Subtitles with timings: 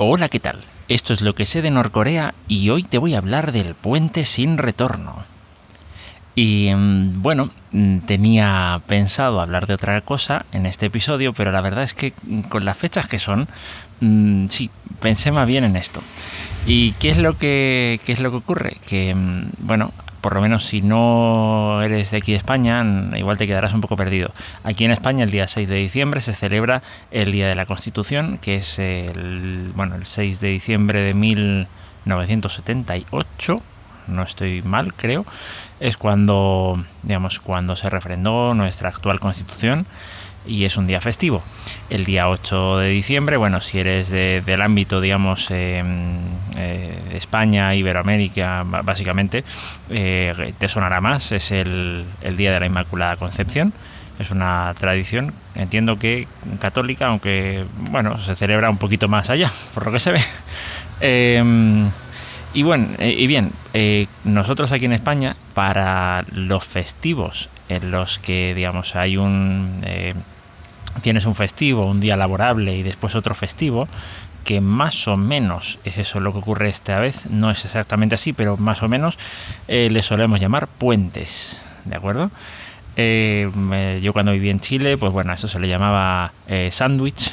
[0.00, 0.60] Hola, ¿qué tal?
[0.86, 4.24] Esto es lo que sé de Norcorea y hoy te voy a hablar del puente
[4.24, 5.24] sin retorno.
[6.36, 11.62] Y mm, bueno, mm, tenía pensado hablar de otra cosa en este episodio, pero la
[11.62, 13.48] verdad es que mm, con las fechas que son,
[14.48, 16.00] sí, pensé más bien en esto.
[16.64, 18.76] ¿Y qué es lo que, qué es lo que ocurre?
[18.88, 19.16] Que,
[19.58, 22.84] bueno, por lo menos si no eres de aquí de España,
[23.16, 24.32] igual te quedarás un poco perdido.
[24.64, 28.38] Aquí en España el día 6 de diciembre se celebra el Día de la Constitución,
[28.38, 33.62] que es el, bueno, el 6 de diciembre de 1978,
[34.08, 35.26] no estoy mal creo,
[35.80, 39.86] es cuando, digamos, cuando se refrendó nuestra actual Constitución
[40.48, 41.42] y es un día festivo.
[41.90, 45.82] El día 8 de diciembre, bueno, si eres del ámbito, digamos, eh,
[46.56, 49.44] eh, España, Iberoamérica, básicamente,
[49.90, 52.06] eh, te sonará más, es el,
[52.36, 53.72] Día de la Inmaculada Concepción.
[54.18, 56.26] Es una tradición, entiendo que
[56.60, 60.20] católica, aunque, bueno, se celebra un poquito más allá, por lo que se ve.
[61.00, 61.88] Em,
[62.54, 63.52] y bueno, y bien,
[64.24, 69.80] nosotros aquí en España, para los festivos en los que, digamos, hay un
[71.00, 73.88] tienes un festivo, un día laborable y después otro festivo,
[74.44, 78.32] que más o menos es eso lo que ocurre esta vez, no es exactamente así,
[78.32, 79.18] pero más o menos
[79.68, 82.30] eh, le solemos llamar puentes, ¿de acuerdo?
[82.96, 87.30] Eh, yo cuando viví en Chile, pues bueno, eso se le llamaba eh, sándwich,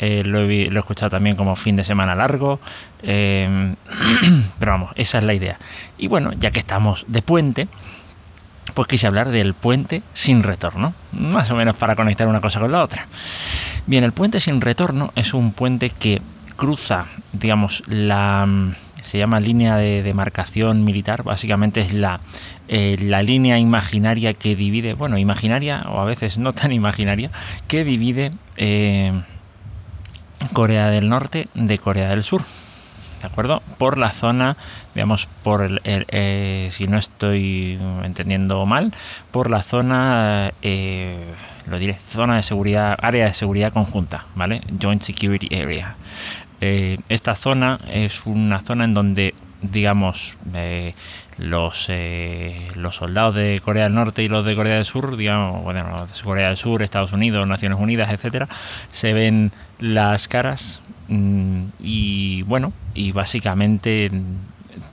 [0.00, 2.60] lo lo, he, escuchado también como fin de semana largo,
[3.02, 3.76] pero
[4.60, 5.58] vamos, esa es la idea.
[5.98, 7.68] Y bueno, ya que estamos de puente,
[8.74, 12.72] pues quise hablar del puente sin retorno, más o menos para conectar una cosa con
[12.72, 13.06] la otra.
[13.86, 16.20] Bien, el puente sin retorno es un puente que
[16.56, 18.46] cruza, digamos, la
[19.04, 22.20] se llama línea de demarcación militar, básicamente es la,
[22.68, 27.30] eh, la línea imaginaria que divide, bueno, imaginaria o a veces no tan imaginaria,
[27.68, 29.12] que divide eh,
[30.54, 32.42] Corea del Norte de Corea del Sur.
[33.24, 33.62] ¿De acuerdo?
[33.78, 34.58] Por la zona,
[34.94, 38.92] digamos, por el, eh, si no estoy entendiendo mal,
[39.30, 41.32] por la zona, eh,
[41.66, 44.60] lo diré, zona de seguridad, área de seguridad conjunta, ¿vale?
[44.78, 45.96] Joint Security Area.
[46.60, 49.34] Eh, esta zona es una zona en donde,
[49.70, 50.36] digamos,
[51.38, 51.90] los,
[52.76, 56.22] los soldados de Corea del Norte y los de Corea del Sur, digamos, bueno, de
[56.22, 58.48] Corea del Sur, Estados Unidos, Naciones Unidas, etcétera,
[58.90, 64.10] se ven las caras Mm, y bueno, y básicamente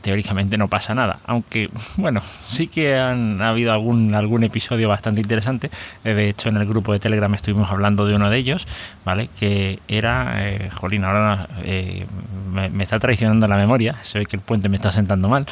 [0.01, 1.19] teóricamente no pasa nada.
[1.25, 5.69] Aunque, bueno, sí que han habido algún, algún episodio bastante interesante.
[6.03, 8.67] Eh, de hecho, en el grupo de Telegram estuvimos hablando de uno de ellos,
[9.06, 9.29] ¿vale?
[9.39, 12.06] Que era, eh, jolín, ahora eh,
[12.51, 13.95] me, está traicionando la memoria.
[14.03, 15.45] Se ve que el puente me está sentando mal.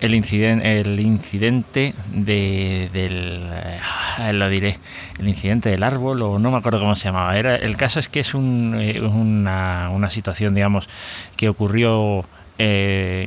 [0.00, 4.78] El incidente, el incidente de, del, lo diré,
[5.18, 7.36] el incidente del árbol o no me acuerdo cómo se llamaba.
[7.36, 10.88] Era, el caso es que es un, una, situación, digamos,
[11.36, 12.24] que ocurrió
[12.62, 13.26] eh,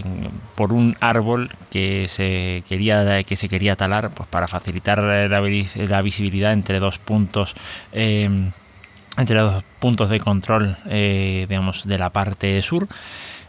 [0.54, 6.54] por un árbol que se quería que se quería talar, pues para facilitar la, visibilidad
[6.54, 7.56] entre dos puntos.
[7.92, 12.88] entre los puntos de control, digamos, de la parte sur.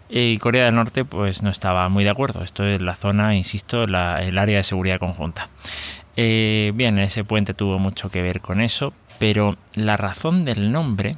[0.08, 2.42] Y Corea del Norte pues no estaba muy de acuerdo.
[2.42, 5.48] Esto es la zona, insisto, el área de seguridad conjunta.
[6.16, 11.16] Eh, bien, ese puente tuvo mucho que ver con eso, pero la razón del nombre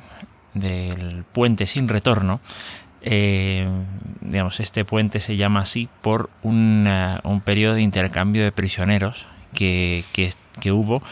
[0.54, 2.40] del puente sin retorno,
[3.08, 3.68] eh,
[4.20, 6.84] digamos, este puente se llama así por un
[7.44, 11.02] periodo de intercambio de prisioneros que, que, hubo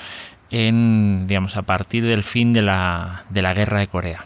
[0.50, 4.25] en, digamos, a partir del fin de la, de la guerra de Corea.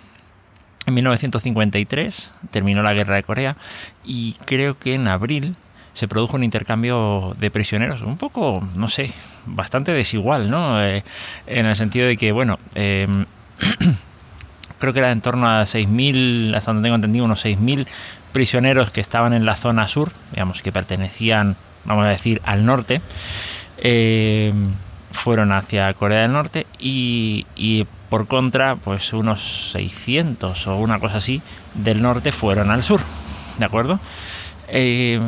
[0.86, 3.58] En 1953 terminó la guerra de Corea
[4.02, 5.56] y creo que en abril
[5.92, 9.12] se produjo un intercambio de prisioneros, un poco, no sé,
[9.44, 10.82] bastante desigual, ¿no?
[10.82, 11.04] Eh,
[11.46, 13.26] en el sentido de que, bueno, em,
[14.78, 17.86] creo que era en torno a 6.000, hasta donde tengo entendido, unos 6.000
[18.32, 23.00] prisioneros que estaban en la zona sur, digamos, que pertenecían, vamos a decir, al norte.
[23.78, 24.74] Em,
[25.12, 31.42] fueron hacia Corea del Norte y, por contra, pues unos 600 o una cosa así
[31.74, 33.00] del norte fueron al sur,
[33.58, 34.00] ¿de acuerdo?
[34.68, 35.20] Eh,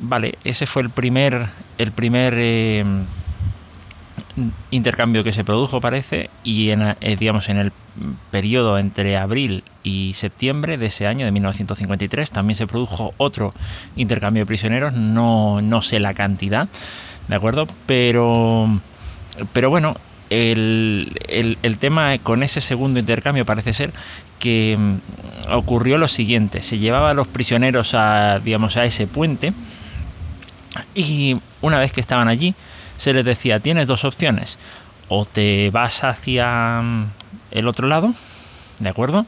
[0.00, 1.46] vale, ese fue el primer,
[1.78, 2.84] el primer eh,
[4.70, 7.72] intercambio que se produjo, parece, y en, eh, digamos en el
[8.30, 13.52] periodo entre abril y septiembre de ese año, de 1953, también se produjo otro
[13.96, 16.68] intercambio de prisioneros, no, no sé la cantidad,
[17.28, 17.66] ¿de acuerdo?
[17.86, 18.80] Pero
[19.52, 19.96] pero bueno,
[20.30, 23.92] el, tema con ese segundo intercambio parece ser
[24.38, 26.60] que mm, ocurrió lo siguiente.
[26.60, 29.52] Se llevaba a los prisioneros a, digamos, a ese puente
[30.94, 32.54] y una vez que estaban allí
[33.02, 34.58] se les decía, tienes dos opciones.
[35.08, 37.10] O te vas hacia mm,
[37.50, 38.14] el otro lado,
[38.78, 39.26] ¿de acuerdo?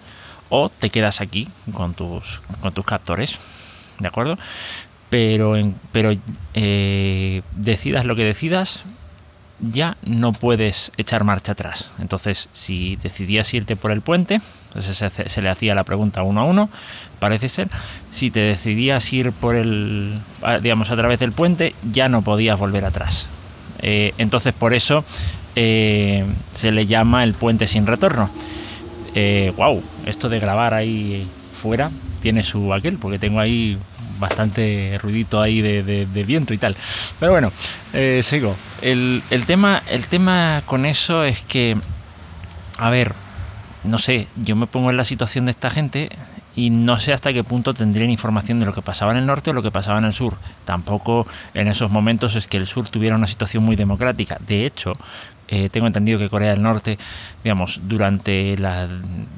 [0.49, 3.39] o te quedas aquí con tus, con tus captores,
[3.99, 4.39] ¿de acuerdo?
[5.11, 5.55] Pero,
[5.91, 6.13] pero
[6.55, 8.85] eh, decidas lo que decidas,
[9.61, 11.91] ya no puedes echar marcha atrás.
[11.99, 16.45] Entonces, si decidías irte por el puente, entonces se, le hacía la pregunta uno a
[16.45, 16.71] uno,
[17.19, 17.69] parece ser.
[18.11, 20.21] Si te decidías ir por el,
[20.63, 23.29] digamos, a través del puente, ya no podías volver atrás.
[23.85, 25.05] Eh, entonces, por eso
[25.55, 28.29] eh, se le llama el puente sin retorno.
[29.57, 31.29] wow, eh, esto de grabar ahí
[31.61, 31.91] fuera
[32.21, 33.79] tiene su aquel, porque tengo ahí
[34.19, 36.77] bastante ruidito ahí de, viento y tal.
[37.21, 37.53] Pero bueno,
[37.93, 38.57] eh, sigo.
[38.81, 41.77] El, tema, el tema con eso es que,
[42.79, 43.13] a ver,
[43.85, 46.09] no sé, yo me pongo en la situación de esta gente
[46.57, 49.51] y no sé hasta qué punto tendrían información de lo que pasaba en el norte
[49.51, 50.37] o lo que pasaba en el sur.
[50.65, 54.39] Tampoco en esos momentos es que el sur tuviera una situación muy democrática.
[54.47, 54.93] De hecho,
[55.55, 56.99] eh, tengo entendido que Corea del Norte,
[57.45, 58.89] digamos, durante la,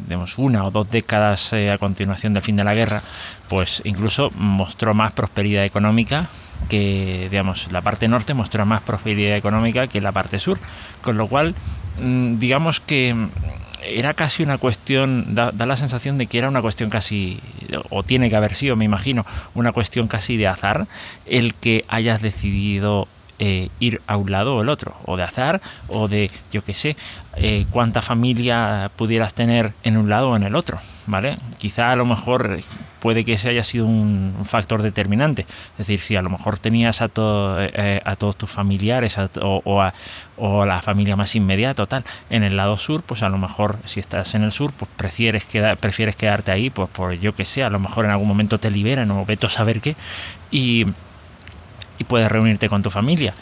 [0.06, 3.02] digamos, una o dos décadas eh, a continuación del fin de la guerra,
[3.50, 6.30] pues incluso mostró más prosperidad económica
[6.70, 10.58] que, digamos, la parte norte mostró más prosperidad económica que la parte sur,
[11.02, 11.54] con lo cual,
[12.00, 13.14] mm, digamos que
[13.84, 17.40] era casi una cuestión, da, la sensación de que era una cuestión casi,
[17.90, 20.86] o tiene que haber sido, me imagino, una cuestión casi de azar
[21.26, 23.06] el que hayas decidido
[23.38, 26.74] eh, ir a un lado o el otro, o de azar, o de, yo qué
[26.74, 26.96] sé,
[27.36, 31.38] eh, cuánta familia pudieras tener en un lado o en el otro, ¿vale?
[31.58, 32.60] Quizá a lo mejor
[32.98, 35.46] puede que ese haya sido un factor determinante.
[35.72, 39.92] Es decir, si a lo mejor tenías a, eh, a todos tus familiares o, a,
[40.36, 43.78] o, la familia más inmediata o tal en el lado sur, pues a lo mejor
[43.84, 47.44] si estás en el sur, pues prefieres, quedar, prefieres quedarte ahí, pues por yo que
[47.44, 49.94] sé, a lo mejor en algún momento te liberan o veto a saber qué.
[50.50, 50.86] Y
[51.98, 53.34] y puedes reunirte con tu familia.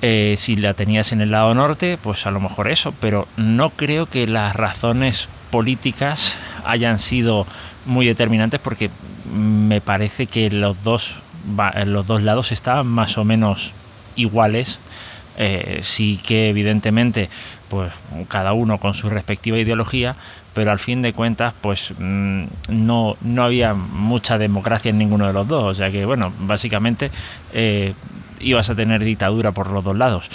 [0.00, 3.70] Eh, si la tenías en el lado norte, pues a lo mejor eso, pero no
[3.70, 6.34] creo que las razones políticas
[6.64, 7.46] hayan sido
[7.86, 8.90] muy determinantes porque
[9.32, 11.22] me parece que los dos,
[11.86, 13.72] los dos lados estaban más o menos
[14.16, 14.80] iguales.
[15.38, 17.30] Eh, sí que evidentemente
[17.68, 17.90] pues
[18.28, 20.16] cada uno con su respectiva ideología,
[20.54, 25.32] pero al fin de cuentas pues mm, no, no había mucha democracia en ninguno de
[25.32, 27.10] los dos, o sea que bueno, básicamente
[27.52, 27.94] eh,
[28.40, 30.30] ibas a tener dictadura por los dos lados.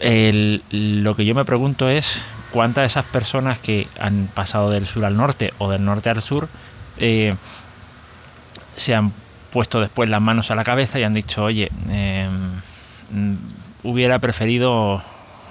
[0.00, 2.20] lo que yo me pregunto es
[2.50, 6.22] cuántas de esas personas que han pasado del sur al norte o del norte al
[6.22, 6.48] sur
[6.98, 7.34] eh,
[8.76, 9.12] se han
[9.50, 12.60] puesto después las manos a la cabeza y han dicho, oye, em,
[13.10, 13.36] mm,
[13.82, 15.02] hubiera preferido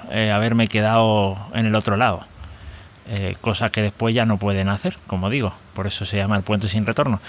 [0.09, 2.25] eh, haberme quedado en el otro lado
[3.07, 6.44] eh, cosa que después ya no pueden hacer, como digo, por eso se llama el
[6.44, 7.19] puente sin retorno.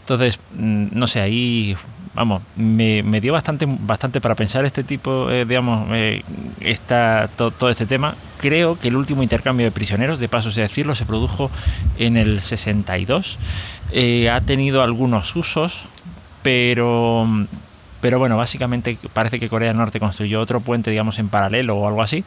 [0.00, 1.76] Entonces, mm, no sé, ahí,
[2.14, 6.22] vamos, me, dio bastante, bastante para pensar este tipo, eh, digamos, eh,
[7.36, 8.16] todo este tema.
[8.38, 11.50] Creo que el último intercambio de prisioneros, de paso a decirlo, se produjo
[11.98, 13.38] en el 62.
[14.30, 15.88] ha tenido algunos usos,
[16.42, 17.46] pero
[18.00, 21.86] pero bueno, básicamente parece que Corea del Norte construyó otro puente, digamos, en paralelo o
[21.86, 22.24] algo así,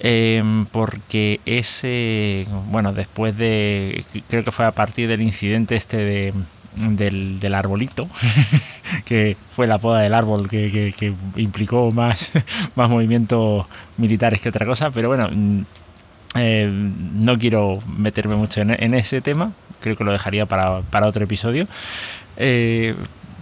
[0.00, 6.34] em, porque ese, bueno, después de, creo que fue a partir del incidente este de,
[6.76, 8.08] del, arbolito,
[9.04, 12.32] que fue la poda del árbol que, implicó más,
[12.76, 13.66] más movimientos
[13.96, 15.60] militares que otra cosa, pero bueno, mm,
[16.34, 21.24] eh, no quiero meterme mucho en, ese tema, creo que lo dejaría para, para otro
[21.24, 21.66] episodio.
[22.36, 22.94] Eh,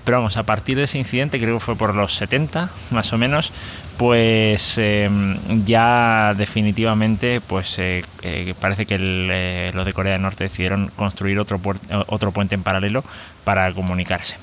[0.05, 3.19] pero vamos, a partir de ese incidente, creo que fue por los 70 más o
[3.19, 3.53] menos,
[3.97, 10.45] pues em, ya definitivamente pues eh, eh, parece que eh, los de Corea del Norte
[10.45, 11.61] decidieron construir otro,
[12.07, 13.03] otro puente en paralelo
[13.45, 14.37] para comunicarse.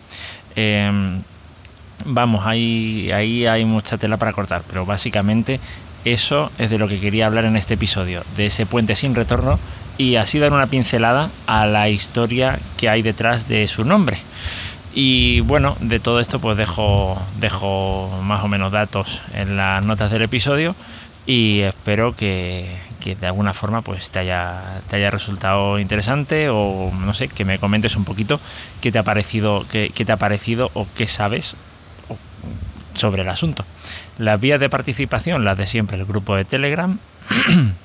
[0.56, 1.22] Em,
[2.06, 5.60] vamos, ahí, ahí hay mucha tela para cortar, pero básicamente
[6.06, 9.60] eso es de lo que quería hablar en este episodio, de ese puente sin retorno
[9.98, 14.18] y así dar una pincelada a la historia que hay detrás de su nombre.
[14.94, 20.12] Y bueno, de todo esto pues dejo, dejo más o menos datos en las notas
[20.12, 20.76] del episodio
[21.26, 27.14] y espero que, de alguna forma pues te haya, te haya resultado interesante o no
[27.14, 28.40] sé, que me comentes un poquito
[28.82, 31.56] qué te ha parecido, qué, qué te ha parecido o qué sabes
[32.94, 33.66] sobre el asunto.
[34.18, 37.00] Las vías de participación, las de siempre, el grupo de Telegram,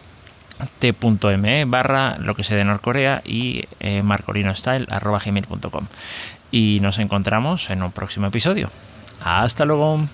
[0.78, 5.86] t.me barra lo que sé de Norcorea y eh, marcolinostyle.com
[6.50, 8.70] y nos encontramos en un próximo episodio.
[9.22, 10.06] Hasta luego.